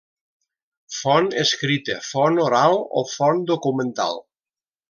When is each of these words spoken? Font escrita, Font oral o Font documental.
Font 0.99 1.29
escrita, 1.43 1.99
Font 2.09 2.41
oral 2.47 2.81
o 3.03 3.07
Font 3.15 3.47
documental. 3.55 4.23